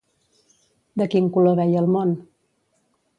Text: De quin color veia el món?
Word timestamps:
De 1.01 1.07
quin 1.15 1.29
color 1.35 1.59
veia 1.59 1.83
el 1.85 1.91
món? 1.97 2.15